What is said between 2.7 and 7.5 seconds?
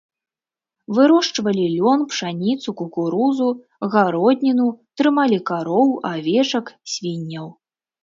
кукурузу, гародніну, трымалі кароў, авечак, свінняў.